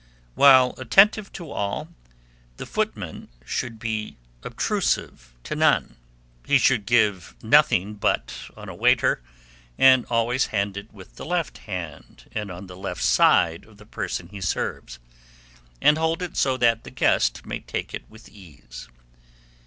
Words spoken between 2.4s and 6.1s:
the footman should be obtrusive to none;